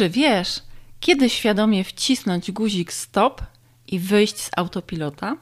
[0.00, 0.62] Czy wiesz,
[1.00, 3.42] kiedy świadomie wcisnąć guzik stop
[3.86, 5.36] i wyjść z autopilota?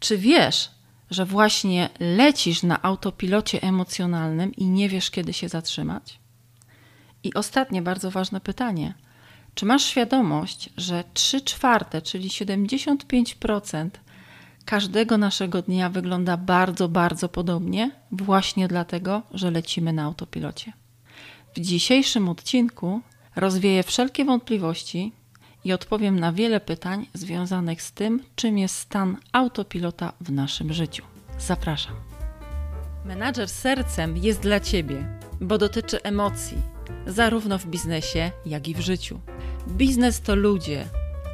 [0.00, 0.70] Czy wiesz,
[1.10, 6.18] że właśnie lecisz na autopilocie emocjonalnym i nie wiesz, kiedy się zatrzymać?
[7.22, 8.94] I ostatnie bardzo ważne pytanie.
[9.54, 13.90] Czy masz świadomość, że 3 czwarte, czyli 75%
[14.64, 20.81] każdego naszego dnia wygląda bardzo, bardzo podobnie, właśnie dlatego, że lecimy na autopilocie?
[21.56, 23.00] W dzisiejszym odcinku
[23.36, 25.12] rozwieję wszelkie wątpliwości
[25.64, 31.04] i odpowiem na wiele pytań związanych z tym, czym jest stan autopilota w naszym życiu.
[31.38, 31.94] Zapraszam.
[33.04, 36.56] Menadżer sercem jest dla Ciebie, bo dotyczy emocji,
[37.06, 39.20] zarówno w biznesie, jak i w życiu.
[39.68, 40.86] Biznes to ludzie,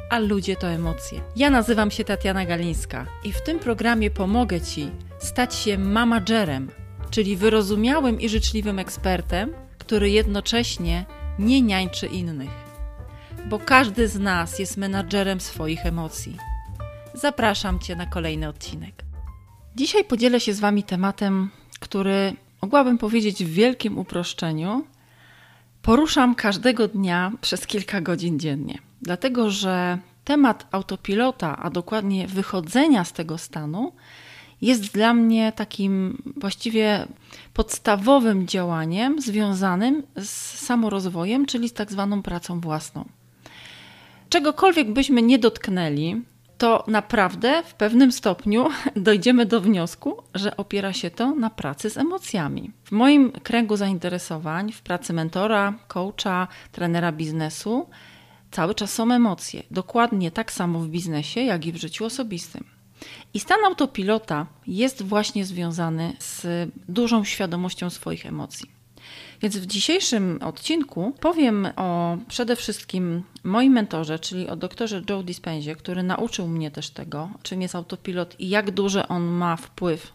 [0.09, 1.21] a ludzie to emocje.
[1.35, 6.71] Ja nazywam się Tatiana Galińska i w tym programie pomogę Ci stać się managerem,
[7.09, 9.53] czyli wyrozumiałym i życzliwym ekspertem,
[9.89, 11.05] który jednocześnie
[11.39, 12.49] nie niańczy innych.
[13.45, 16.37] Bo każdy z nas jest menadżerem swoich emocji.
[17.13, 19.03] Zapraszam Cię na kolejny odcinek.
[19.75, 24.85] Dzisiaj podzielę się z Wami tematem, który mogłabym powiedzieć w wielkim uproszczeniu,
[25.81, 28.77] poruszam każdego dnia przez kilka godzin dziennie.
[29.01, 33.93] Dlatego, że temat autopilota, a dokładnie wychodzenia z tego stanu,
[34.61, 37.07] jest dla mnie takim właściwie
[37.53, 40.29] podstawowym działaniem związanym z
[40.59, 43.05] samorozwojem, czyli z tak zwaną pracą własną.
[44.29, 46.21] Czegokolwiek byśmy nie dotknęli,
[46.57, 51.97] to naprawdę w pewnym stopniu dojdziemy do wniosku, że opiera się to na pracy z
[51.97, 52.71] emocjami.
[52.83, 57.89] W moim kręgu zainteresowań, w pracy mentora, coacha, trenera biznesu,
[58.51, 59.63] cały czas są emocje.
[59.71, 62.78] Dokładnie tak samo w biznesie, jak i w życiu osobistym.
[63.33, 66.45] I stan autopilota jest właśnie związany z
[66.89, 68.78] dużą świadomością swoich emocji.
[69.41, 75.75] Więc w dzisiejszym odcinku powiem o przede wszystkim moim mentorze, czyli o doktorze Joe Dispenzie,
[75.75, 80.13] który nauczył mnie też tego, czym jest autopilot i jak duży on ma wpływ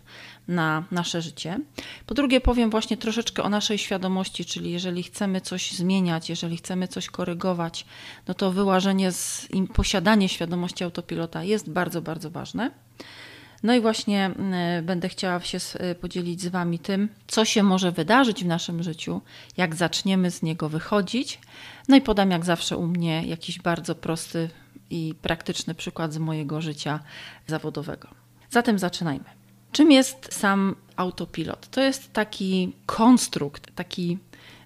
[0.48, 1.60] na nasze życie.
[2.06, 6.88] Po drugie, powiem właśnie troszeczkę o naszej świadomości, czyli jeżeli chcemy coś zmieniać, jeżeli chcemy
[6.88, 7.86] coś korygować,
[8.28, 12.70] no to wyłażenie z posiadanie świadomości autopilota jest bardzo, bardzo ważne.
[13.64, 17.92] No i właśnie e, będę chciała się e, podzielić z Wami tym, co się może
[17.92, 19.20] wydarzyć w naszym życiu,
[19.56, 21.40] jak zaczniemy z niego wychodzić.
[21.88, 24.50] No i podam jak zawsze u mnie jakiś bardzo prosty
[24.90, 27.00] i praktyczny przykład z mojego życia
[27.46, 28.08] zawodowego.
[28.50, 29.24] Zatem zaczynajmy.
[29.72, 31.68] Czym jest sam autopilot?
[31.70, 34.18] To jest taki konstrukt, taki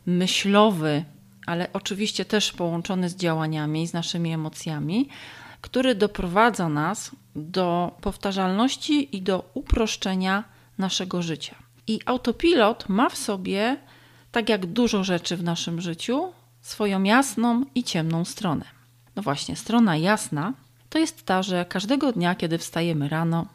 [0.07, 1.05] myślowy,
[1.47, 5.09] ale oczywiście też połączony z działaniami, z naszymi emocjami,
[5.61, 10.45] który doprowadza nas do powtarzalności i do uproszczenia
[10.79, 11.55] naszego życia.
[11.87, 13.77] I autopilot ma w sobie,
[14.33, 18.65] tak jak dużo rzeczy w naszym życiu, swoją jasną i ciemną stronę.
[19.17, 20.53] No właśnie, strona jasna
[20.89, 23.47] to jest ta, że każdego dnia, kiedy wstajemy rano,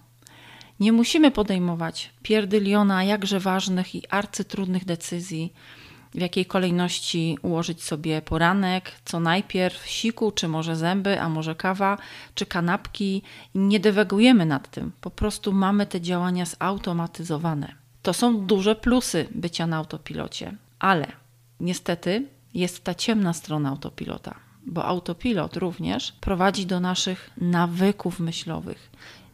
[0.79, 5.53] nie musimy podejmować pierdyliona jakże ważnych i arcytrudnych decyzji,
[6.16, 11.97] w jakiej kolejności ułożyć sobie poranek, co najpierw siku, czy może zęby, a może kawa,
[12.35, 13.22] czy kanapki.
[13.56, 17.75] Nie dewagujemy nad tym, po prostu mamy te działania zautomatyzowane.
[18.01, 21.07] To są duże plusy bycia na autopilocie, ale
[21.59, 24.35] niestety jest ta ciemna strona autopilota,
[24.66, 28.91] bo autopilot również prowadzi do naszych nawyków myślowych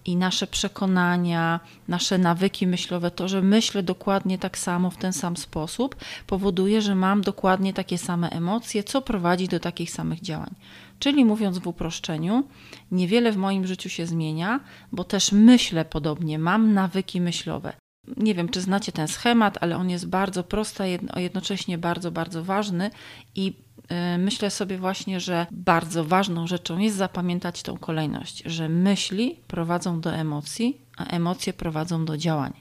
[0.10, 5.38] i nasze przekonania, nasze nawyki myślowe, to, że myślę dokładnie tak samo w ten sam
[5.38, 5.96] sposób,
[6.28, 10.56] powoduje, że mam dokładnie takie same emocje, co prowadzi do takich samych działań.
[11.00, 12.44] Czyli mówiąc w uproszczeniu,
[12.92, 14.60] niewiele w moim życiu się zmienia,
[14.92, 17.74] bo też myślę podobnie, mam nawyki myślowe.
[18.18, 22.44] Nie wiem, czy znacie ten schemat, ale on jest bardzo prosty, a jednocześnie bardzo, bardzo
[22.44, 22.92] ważny
[23.36, 23.54] i
[23.92, 30.02] Y, myślę sobie właśnie, że bardzo ważną rzeczą jest zapamiętać tą kolejność, że myśli prowadzą
[30.02, 32.54] do emocji, a emocje prowadzą do działań.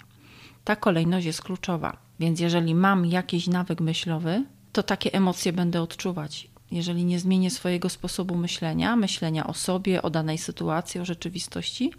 [0.64, 1.96] Ta kolejność jest kluczowa.
[2.20, 6.48] Więc jeżeli mam jakiś nawyk myślowy, to takie emocje będę odczuwać.
[6.70, 11.92] Jeżeli nie zmienię swojego sposobu myślenia, myślenia o sobie, o danej sytuacji, o rzeczywistości,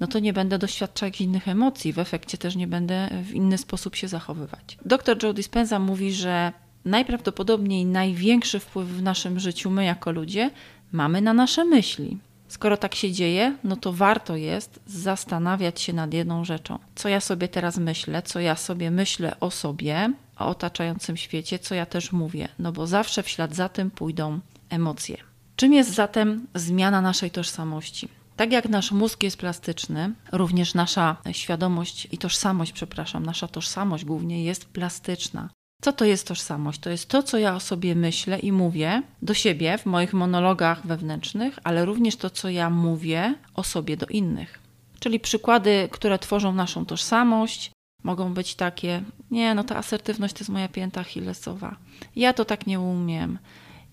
[0.00, 1.92] no to nie będę doświadczać innych emocji.
[1.92, 4.78] W efekcie też nie będę w inny sposób się zachowywać.
[4.84, 6.52] Dr Joe Dispenza mówi, że
[6.84, 10.50] najprawdopodobniej największy wpływ w naszym życiu my jako ludzie
[10.92, 12.18] mamy na nasze myśli.
[12.48, 16.78] Skoro tak się dzieje, no to warto jest zastanawiać się nad jedną rzeczą.
[16.94, 21.74] Co ja sobie teraz myślę, co ja sobie myślę o sobie, o otaczającym świecie, co
[21.74, 24.40] ja też mówię, no bo zawsze w ślad za tym pójdą
[24.70, 25.16] emocje.
[25.56, 28.08] Czym jest zatem zmiana naszej tożsamości?
[28.36, 34.44] Tak jak nasz mózg jest plastyczny, również nasza świadomość i tożsamość, przepraszam, nasza tożsamość głównie
[34.44, 35.48] jest plastyczna.
[35.82, 36.80] Co to jest tożsamość?
[36.80, 40.86] To jest to, co ja o sobie myślę i mówię do siebie w moich monologach
[40.86, 44.58] wewnętrznych, ale również to, co ja mówię o sobie do innych.
[45.00, 47.70] Czyli przykłady, które tworzą naszą tożsamość,
[48.04, 51.76] mogą być takie: Nie, no ta asertywność to jest moja pięta achillesowa.
[52.16, 53.38] Ja to tak nie umiem.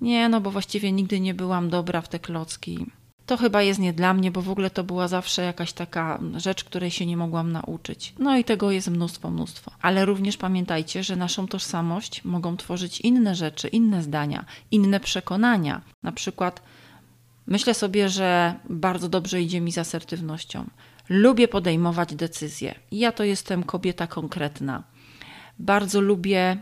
[0.01, 2.85] Nie, no bo właściwie nigdy nie byłam dobra w te klocki
[3.31, 6.63] to chyba jest nie dla mnie, bo w ogóle to była zawsze jakaś taka rzecz,
[6.63, 8.13] której się nie mogłam nauczyć.
[8.19, 9.71] No i tego jest mnóstwo, mnóstwo.
[9.81, 15.81] Ale również pamiętajcie, że naszą tożsamość mogą tworzyć inne rzeczy, inne zdania, inne przekonania.
[16.03, 16.61] Na przykład
[17.47, 20.65] myślę sobie, że bardzo dobrze idzie mi z asertywnością.
[21.13, 22.75] Lubię podejmować decyzje.
[22.91, 24.83] Ja to jestem kobieta konkretna.
[25.59, 26.57] Bardzo lubię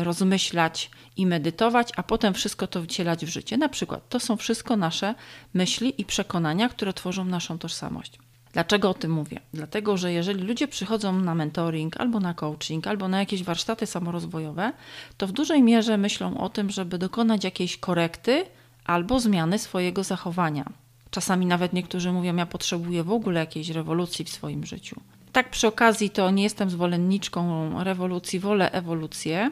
[0.00, 3.56] y, rozmyślać i medytować, a potem wszystko to wcielać w życie.
[3.56, 5.14] Na przykład to są wszystko nasze
[5.54, 8.18] myśli i przekonania, które tworzą naszą tożsamość.
[8.52, 9.40] Dlaczego o tym mówię?
[9.52, 14.72] Dlatego, że jeżeli ludzie przychodzą na mentoring, albo na coaching, albo na jakieś warsztaty samorozwojowe,
[15.16, 18.46] to w dużej mierze myślą o tym, żeby dokonać jakiejś korekty
[18.84, 20.83] albo zmiany swojego zachowania.
[21.14, 25.00] Czasami nawet niektórzy mówią: Ja potrzebuję w ogóle jakiejś rewolucji w swoim życiu.
[25.32, 29.50] Tak przy okazji to nie jestem zwolenniczką rewolucji, wolę ewolucję,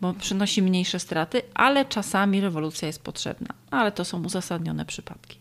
[0.00, 3.48] bo przynosi mniejsze straty, ale czasami rewolucja jest potrzebna.
[3.70, 5.38] Ale to są uzasadnione przypadki.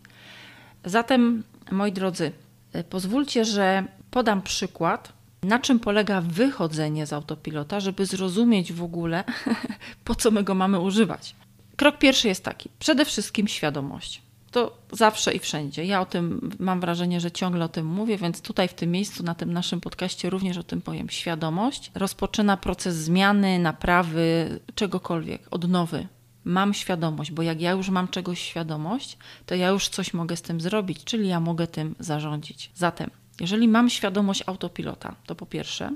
[0.85, 2.31] Zatem, moi drodzy,
[2.73, 9.23] e, pozwólcie, że podam przykład, na czym polega wychodzenie z autopilota, żeby zrozumieć w ogóle,
[10.05, 11.35] po co my go mamy używać.
[11.75, 15.85] Krok pierwszy jest taki: przede wszystkim świadomość to zawsze i wszędzie.
[15.85, 19.23] Ja o tym mam wrażenie, że ciągle o tym mówię, więc tutaj w tym miejscu,
[19.23, 21.09] na tym naszym podcaście również o tym powiem.
[21.09, 26.07] Świadomość rozpoczyna proces zmiany, naprawy, czegokolwiek, odnowy.
[26.45, 30.41] Mam świadomość, bo jak ja już mam czegoś świadomość, to ja już coś mogę z
[30.41, 32.71] tym zrobić, czyli ja mogę tym zarządzić.
[32.75, 33.09] Zatem,
[33.39, 35.91] jeżeli mam świadomość autopilota, to po pierwsze,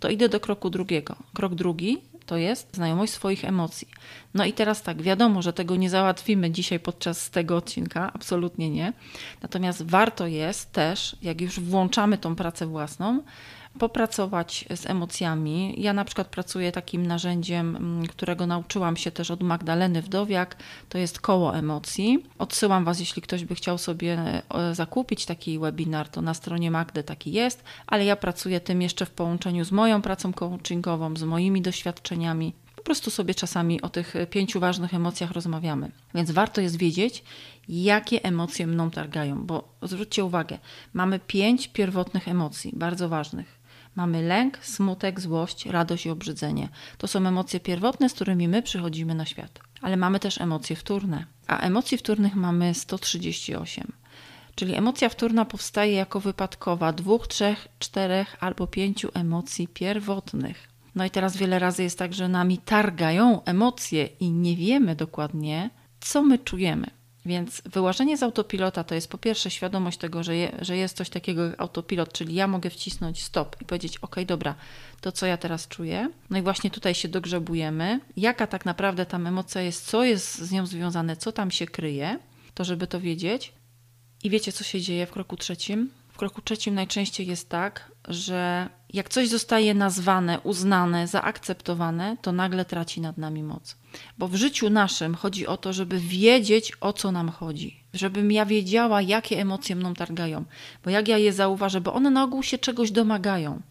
[0.00, 1.16] to idę do kroku drugiego.
[1.34, 3.88] Krok drugi to jest znajomość swoich emocji.
[4.34, 8.92] No i teraz tak, wiadomo, że tego nie załatwimy dzisiaj podczas tego odcinka, absolutnie nie.
[9.42, 13.22] Natomiast warto jest też, jak już włączamy tą pracę własną,
[13.76, 15.74] popracować z emocjami.
[15.78, 20.56] Ja na przykład pracuję takim narzędziem, mm, którego nauczyłam się też od Magdaleny Wdowiak,
[20.88, 22.24] to jest koło emocji.
[22.38, 27.02] Odsyłam Was, jeśli ktoś by chciał sobie e, zakupić taki webinar, to na stronie Magdy
[27.02, 31.62] taki jest, ale ja pracuję tym jeszcze w połączeniu z moją pracą coachingową, z moimi
[31.62, 32.52] doświadczeniami.
[32.76, 35.90] Po prostu sobie czasami o tych pięciu ważnych emocjach rozmawiamy.
[36.14, 37.24] Więc warto jest wiedzieć,
[37.68, 40.58] jakie emocje mną targają, bo zwróćcie uwagę,
[40.92, 43.55] mamy pięć pierwotnych emocji, bardzo ważnych.
[43.96, 46.68] Mamy lęk, smutek, złość, radość i obrzydzenie.
[46.98, 49.60] To są emocje pierwotne, z którymi my przychodzimy na świat.
[49.82, 53.92] Ale mamy też emocje wtórne, a emocji wtórnych mamy 138.
[54.54, 60.68] Czyli emocja wtórna powstaje jako wypadkowa dwóch, trzech, czterech albo pięciu emocji pierwotnych.
[60.94, 65.70] No i teraz wiele razy jest tak, że nami targają emocje i nie wiemy dokładnie,
[66.00, 66.95] co my czujemy.
[67.26, 71.10] Więc wyłażenie z autopilota to jest po pierwsze świadomość tego, że, je, że jest coś
[71.10, 74.54] takiego jak autopilot, czyli ja mogę wcisnąć stop i powiedzieć: OK, dobra,
[75.00, 76.10] to co ja teraz czuję.
[76.30, 80.52] No i właśnie tutaj się dogrzebujemy, jaka tak naprawdę tam emocja jest, co jest z
[80.52, 82.18] nią związane, co tam się kryje,
[82.54, 83.52] to żeby to wiedzieć.
[84.24, 85.90] I wiecie, co się dzieje w kroku trzecim?
[86.16, 92.64] W kroku trzecim najczęściej jest tak, że jak coś zostaje nazwane, uznane, zaakceptowane, to nagle
[92.64, 93.76] traci nad nami moc.
[94.18, 97.80] Bo w życiu naszym chodzi o to, żeby wiedzieć, o co nam chodzi.
[97.94, 100.44] Żebym ja wiedziała, jakie emocje mną targają.
[100.84, 103.62] Bo jak ja je zauważę, bo one na ogół się czegoś domagają.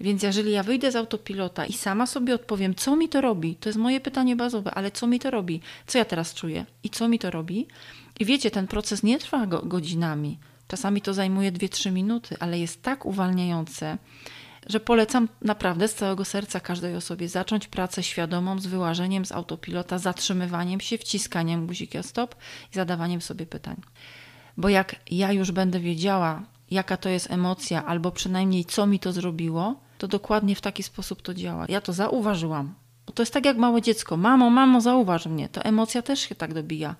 [0.00, 3.68] Więc jeżeli ja wyjdę z autopilota i sama sobie odpowiem, co mi to robi, to
[3.68, 5.60] jest moje pytanie bazowe, ale co mi to robi?
[5.86, 7.66] Co ja teraz czuję i co mi to robi?
[8.20, 10.38] I wiecie, ten proces nie trwa go godzinami.
[10.70, 13.98] Czasami to zajmuje 2-3 minuty, ale jest tak uwalniające,
[14.66, 19.98] że polecam naprawdę z całego serca każdej osobie zacząć pracę świadomą z wyłażeniem z autopilota,
[19.98, 22.34] zatrzymywaniem się, wciskaniem guzika stop
[22.72, 23.76] i zadawaniem sobie pytań.
[24.56, 29.12] Bo jak ja już będę wiedziała, jaka to jest emocja, albo przynajmniej co mi to
[29.12, 31.66] zrobiło, to dokładnie w taki sposób to działa.
[31.68, 32.74] Ja to zauważyłam.
[33.06, 34.16] Bo to jest tak jak małe dziecko.
[34.16, 35.48] Mamo, mamo, zauważ mnie.
[35.48, 36.96] To emocja też się tak dobija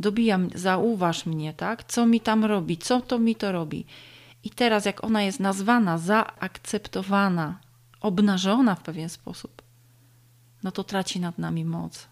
[0.00, 1.84] dobijam, zauważ mnie, tak?
[1.84, 3.84] Co mi tam robi, co to mi to robi.
[4.44, 7.58] I teraz, jak ona jest nazwana, zaakceptowana,
[8.00, 9.62] obnażona w pewien sposób,
[10.62, 12.08] no to traci nad nami moc.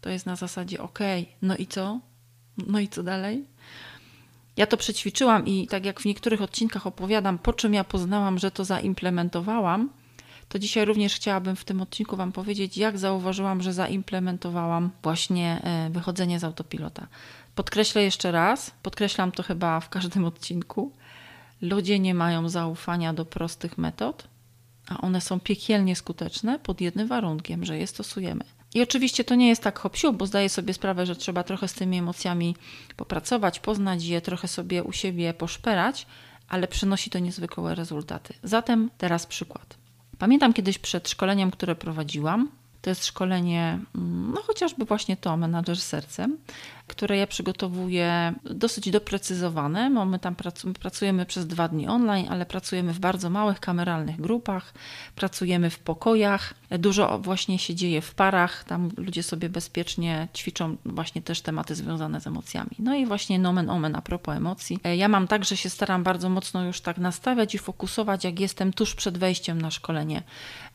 [0.00, 2.00] To jest na zasadzie, okej, no i co?
[2.66, 3.44] No i co dalej?
[4.56, 8.50] Ja to przećwiczyłam i tak jak w niektórych odcinkach opowiadam, po czym ja poznałam, że
[8.50, 9.90] to zaimplementowałam,
[10.54, 15.90] to dzisiaj również chciałabym w tym odcinku Wam powiedzieć, jak zauważyłam, że zaimplementowałam właśnie e,
[15.90, 17.06] wychodzenie z autopilota.
[17.54, 20.92] Podkreślę jeszcze raz, podkreślam to chyba w każdym odcinku.
[21.62, 24.28] Ludzie nie mają zaufania do prostych metod
[24.88, 28.44] a one są piekielnie skuteczne pod jednym warunkiem, że je stosujemy.
[28.74, 31.74] I oczywiście to nie jest tak hop bo zdaję sobie sprawę, że trzeba trochę z
[31.74, 32.56] tymi emocjami
[32.96, 36.06] popracować, poznać je, trochę sobie u siebie poszperać,
[36.48, 38.34] ale przynosi to niezwykłe rezultaty.
[38.42, 39.83] Zatem teraz przykład.
[40.18, 42.48] Pamiętam kiedyś przed szkoleniem, które prowadziłam,
[42.82, 46.36] to jest szkolenie, mm, no chociażby właśnie to, menadżer sercem,
[46.86, 49.90] które ja przygotowuję dosyć doprecyzowane.
[49.90, 50.34] My tam
[50.80, 54.74] pracujemy przez dwa dni online, ale pracujemy w bardzo małych kameralnych grupach,
[55.16, 56.54] pracujemy w pokojach.
[56.78, 62.20] Dużo właśnie się dzieje w parach, tam ludzie sobie bezpiecznie ćwiczą właśnie też tematy związane
[62.20, 62.70] z emocjami.
[62.78, 64.78] No i właśnie nomen omen a propos emocji.
[64.96, 68.72] Ja mam tak, że się staram bardzo mocno już tak nastawiać i fokusować, jak jestem
[68.72, 70.22] tuż przed wejściem na szkolenie.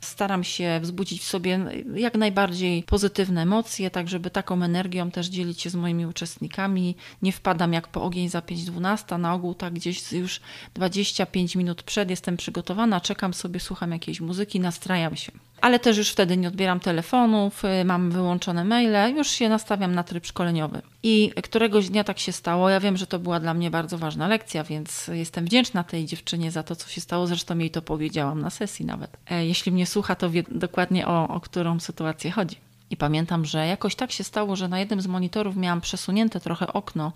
[0.02, 1.60] Staram się wzbudzić w sobie
[1.96, 6.96] jak najbardziej pozytywne emocje, tak żeby taką energią też dzielić się z moimi uczestnikami.
[7.22, 10.42] Nie wpadam jak po ogień za 5.12, na ogół tak gdzieś już
[10.74, 15.32] 25 minut przed jestem przygotowana, czekam sobie, słucham jakiejś muzyki, nastrajam się.
[15.62, 20.04] Ale też już wtedy nie odbieram telefonów, y, mam wyłączone maile, już się nastawiam na
[20.04, 20.82] tryb szkoleniowy.
[21.04, 22.70] I któregoś dnia tak się stało.
[22.70, 26.52] Ja wiem, że to była dla mnie bardzo ważna lekcja, więc jestem wdzięczna tej dziewczynie
[26.52, 27.28] za to, co się stało.
[27.28, 29.18] Zresztą jej to powiedziałam na sesji nawet.
[29.30, 32.69] E, jeśli mnie słucha, to wie dokładnie o, o którą sytuację chodzi.
[32.90, 36.74] I pamiętam, że jakoś tak się stało, że na jednym z monitorów miałam przesunięte trochę
[36.74, 37.12] okno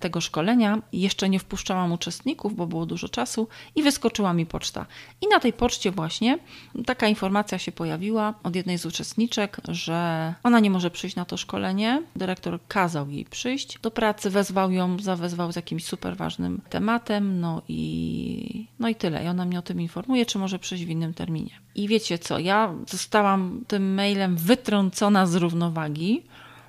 [0.00, 0.78] tego szkolenia.
[0.92, 4.86] Jeszcze nie wpuszczałam uczestników, bo było dużo czasu i wyskoczyła mi poczta.
[5.20, 6.38] I na tej poczcie właśnie
[6.86, 11.36] taka informacja się pojawiła od jednej z uczestniczek, że ona nie może przyjść na to
[11.36, 12.02] szkolenie.
[12.16, 17.62] Dyrektor kazał jej przyjść do pracy, wezwał ją, zawezwał z jakimś super ważnym tematem, no
[17.68, 19.24] i, no i tyle.
[19.24, 21.50] I ona mnie o tym informuje, czy może przyjść w innym terminie.
[21.74, 26.22] I wiecie co, ja zostałam tym mailem wytrącona z równowagi,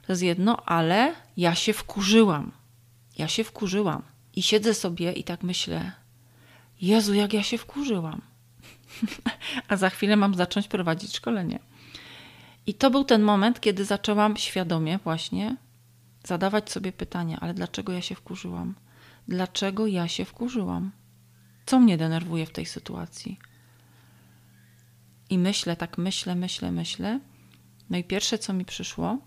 [0.05, 2.51] to jest jedno, ale ja się wkurzyłam.
[3.17, 4.01] Ja się wkurzyłam.
[4.35, 5.91] I siedzę sobie i tak myślę,
[6.81, 8.21] Jezu, jak ja się wkurzyłam.
[9.67, 11.59] A za chwilę mam zacząć prowadzić szkolenie.
[12.67, 15.55] I to był ten moment, kiedy zaczęłam świadomie właśnie
[16.23, 18.75] zadawać sobie pytania, ale dlaczego ja się wkurzyłam?
[19.27, 20.91] Dlaczego ja się wkurzyłam?
[21.65, 23.39] Co mnie denerwuje w tej sytuacji?
[25.29, 27.19] I myślę, tak myślę, myślę, myślę.
[27.89, 29.17] No i pierwsze, co mi przyszło,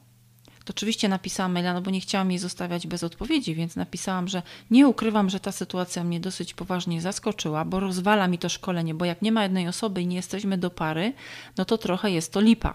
[0.67, 4.43] to oczywiście napisałam maila, no bo nie chciałam jej zostawiać bez odpowiedzi, więc napisałam, że
[4.71, 9.05] nie ukrywam, że ta sytuacja mnie dosyć poważnie zaskoczyła, bo rozwala mi to szkolenie, bo
[9.05, 11.13] jak nie ma jednej osoby i nie jesteśmy do pary,
[11.59, 12.75] no to trochę jest to lipa.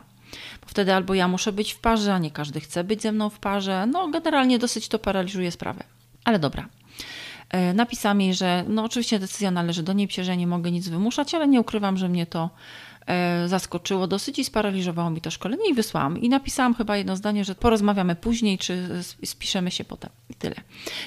[0.61, 3.29] Bo wtedy albo ja muszę być w parze, a nie każdy chce być ze mną
[3.29, 3.85] w parze.
[3.85, 5.83] No generalnie dosyć to paraliżuje sprawę.
[6.23, 6.69] Ale dobra.
[7.49, 11.33] E, napisałam jej, że no oczywiście decyzja należy do niej, że nie mogę nic wymuszać,
[11.33, 12.49] ale nie ukrywam, że mnie to
[13.47, 16.17] zaskoczyło dosyć i sparaliżowało mi to szkolenie i wysłałam.
[16.17, 18.89] I napisałam chyba jedno zdanie, że porozmawiamy później, czy
[19.25, 20.09] spiszemy się potem.
[20.29, 20.55] I tyle.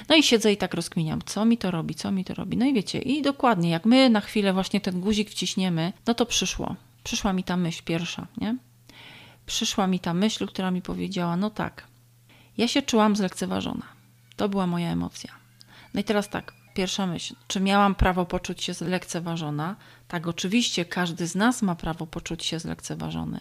[0.09, 2.57] No i siedzę i tak rozkminiam, co mi to robi, co mi to robi.
[2.57, 6.27] No i wiecie, i dokładnie, jak my na chwilę właśnie ten guzik wciśniemy, no to
[6.27, 6.77] przyszło.
[7.05, 8.57] Przyszła mi ta myśl pierwsza, nie?
[9.47, 11.85] Przyszła mi ta myśl, która mi powiedziała, no tak,
[12.59, 13.87] ja się czułam zlekceważona.
[14.37, 15.33] To była moja emocja.
[15.95, 19.77] No i teraz tak, Pierwsza myśl, czy miałam prawo poczuć się zlekceważona?
[20.09, 23.41] Tak, oczywiście, każdy z nas ma prawo poczuć się zlekceważony.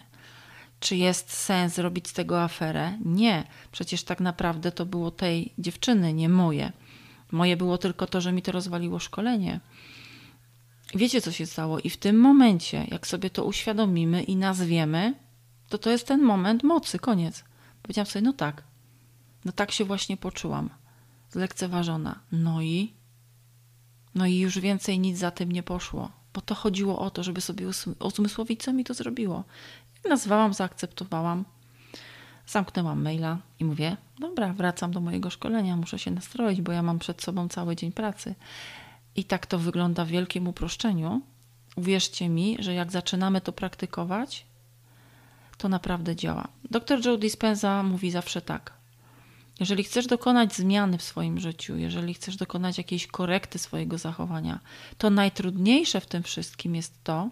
[0.80, 2.98] Czy jest sens robić z tego aferę?
[3.04, 6.72] Nie, przecież tak naprawdę to było tej dziewczyny, nie moje.
[7.32, 9.60] Moje było tylko to, że mi to rozwaliło szkolenie.
[10.94, 11.78] Wiecie, co się stało?
[11.80, 15.14] I w tym momencie, jak sobie to uświadomimy i nazwiemy,
[15.68, 17.44] to to jest ten moment mocy, koniec.
[17.82, 18.62] Powiedziałam sobie, no tak,
[19.44, 20.70] no tak się właśnie poczułam,
[21.30, 22.20] zlekceważona.
[22.32, 22.94] No i
[24.14, 27.40] no i już więcej nic za tym nie poszło, bo to chodziło o to, żeby
[27.40, 27.66] sobie
[28.00, 29.44] uzmysłowić, co mi to zrobiło.
[30.08, 31.44] nazwałam, zaakceptowałam,
[32.46, 36.98] zamknęłam maila i mówię: Dobra, wracam do mojego szkolenia, muszę się nastroić, bo ja mam
[36.98, 38.34] przed sobą cały dzień pracy.
[39.16, 41.20] I tak to wygląda w wielkim uproszczeniu.
[41.76, 44.46] Uwierzcie mi, że jak zaczynamy to praktykować,
[45.58, 46.48] to naprawdę działa.
[46.70, 48.72] Dr Joe Dispenza mówi zawsze tak:
[49.60, 54.60] jeżeli chcesz dokonać zmiany w swoim życiu, jeżeli chcesz dokonać jakiejś korekty swojego zachowania,
[54.98, 57.30] to najtrudniejsze w tym wszystkim jest to,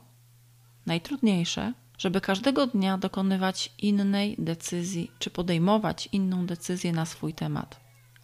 [0.87, 7.81] najtrudniejsze, żeby każdego dnia dokonywać innej decyzji, czy podejmować inną decyzję na swój temat.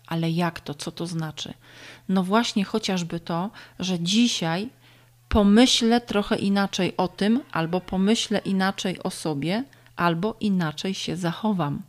[0.07, 0.75] Ale jak to?
[0.75, 1.55] Co to znaczy?
[2.09, 4.69] No właśnie chociażby to, że dzisiaj
[5.29, 9.65] pomyślę trochę inaczej o tym, albo pomyślę inaczej o sobie,
[9.97, 11.83] albo inaczej się zachowam.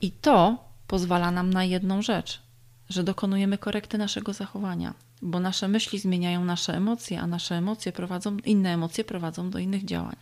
[0.00, 2.42] I to pozwala nam na jedną rzecz,
[2.88, 8.36] że dokonujemy korekty naszego zachowania, bo nasze myśli zmieniają nasze emocje, a nasze emocje prowadzą,
[8.36, 10.16] inne emocje prowadzą do innych działań.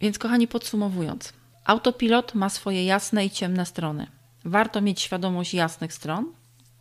[0.00, 1.32] Więc, kochani, podsumowując,
[1.64, 4.06] autopilot ma swoje jasne i ciemne strony.
[4.44, 6.32] Warto mieć świadomość jasnych stron,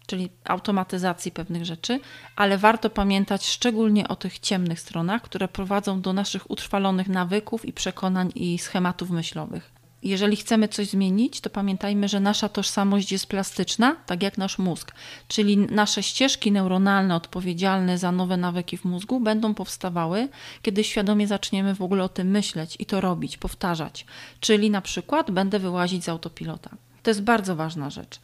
[0.08, 2.00] czyli automatyzacji pewnych rzeczy,
[2.36, 7.74] ale warto pamiętać szczególnie o tych ciemnych stronach, które prowadzą do naszych utrwalonych nawyków i
[7.74, 9.77] przekonań i schematów myślowych.
[10.04, 14.92] Jeżeli chcemy coś zmienić, to pamiętajmy, że nasza tożsamość jest plastyczna, tak jak nasz mózg,
[15.28, 20.30] czyli nasze ścieżki neuronalne odpowiedzialne za nowe nawyki w mózgu będą powstawały,
[20.62, 24.06] kiedy świadomie zaczniemy w ogóle o tym myśleć i to robić, powtarzać.
[24.40, 26.70] Czyli na przykład będę wyłazić z autopilota.
[27.04, 28.20] To jest bardzo ważna rzecz.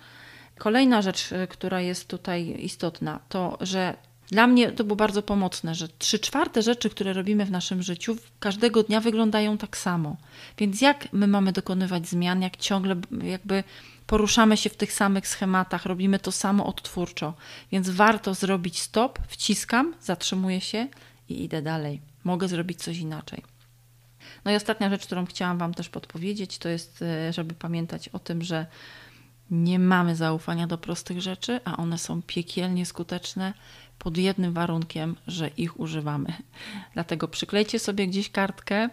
[0.57, 3.97] Kolejna rzecz, y, która jest tutaj istotna, to że
[4.31, 8.17] dla mnie to było bardzo pomocne, że trzy czwarte rzeczy, które robimy w naszym życiu,
[8.39, 10.17] każdego dnia wyglądają tak samo.
[10.57, 13.63] Więc jak my mamy dokonywać zmian, jak ciągle jakby
[14.07, 17.33] poruszamy się w tych samych schematach, robimy to samo odtwórczo.
[17.71, 20.87] Więc warto zrobić stop, wciskam, zatrzymuję się
[21.29, 22.01] i idę dalej.
[22.23, 23.43] Mogę zrobić coś inaczej.
[24.45, 28.19] No i ostatnia rzecz, którą chciałam Wam też podpowiedzieć, to jest, y, żeby pamiętać o
[28.19, 28.65] tym, że
[29.53, 33.53] nie mamy zaufania do prostych rzeczy, a one są piekielnie skuteczne
[33.99, 36.33] pod jednym warunkiem, że ich używamy.
[36.93, 38.89] Dlatego przyklejcie sobie gdzieś kartkę.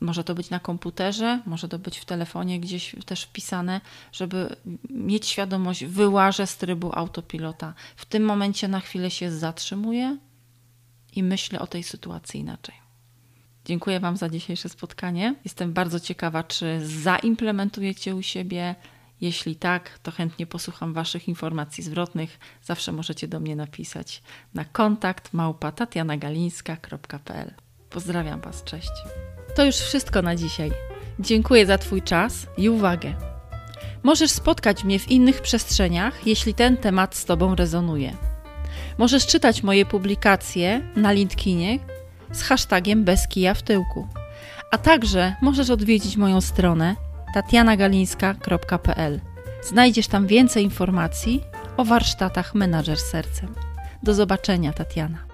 [0.00, 3.80] Może to być na komputerze, może to być w telefonie gdzieś też wpisane,
[4.12, 4.56] żeby
[4.90, 7.74] mieć świadomość, wyłażę z trybu autopilota.
[7.96, 10.18] W tym momencie na chwilę się zatrzymuję
[11.12, 12.74] i myślę o tej sytuacji inaczej.
[13.64, 15.34] Dziękuję Wam za dzisiejsze spotkanie.
[15.44, 18.74] Jestem bardzo ciekawa, czy zaimplementujecie u siebie
[19.20, 22.38] jeśli tak, to chętnie posłucham Waszych informacji zwrotnych.
[22.62, 24.22] Zawsze możecie do mnie napisać
[24.54, 27.54] na kontakt małpa.tatianagalińska.pl.
[27.90, 28.90] Pozdrawiam Was, cześć.
[29.54, 30.70] To już wszystko na dzisiaj.
[31.18, 33.14] Dziękuję za Twój czas i uwagę.
[34.02, 38.16] Możesz spotkać mnie w innych przestrzeniach, jeśli ten temat z Tobą rezonuje.
[38.98, 41.78] Możesz czytać moje publikacje na LinkedInie
[42.32, 44.08] z hashtagiem bez kija w tyłku.
[44.70, 46.96] A także możesz odwiedzić moją stronę
[47.36, 49.20] tatianagalińska.pl.
[49.62, 51.40] Znajdziesz tam więcej informacji
[51.76, 53.54] o warsztatach Menadżer Sercem.
[54.02, 55.25] Do zobaczenia, Tatiana.